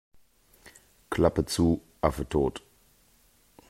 Klappe 1.11 1.45
zu, 1.45 1.79
Affe 2.01 2.27
tot. 2.27 2.63